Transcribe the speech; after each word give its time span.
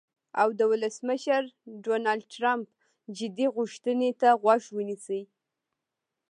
او 0.41 0.49
د 0.59 0.61
ولسمشر 0.71 1.41
ډونالډ 1.83 2.21
ټرمپ 2.33 2.67
"جدي 3.17 3.47
غوښتنې" 3.55 4.09
ته 4.21 4.29
غوږ 4.41 4.63
ونیسي. 4.77 5.21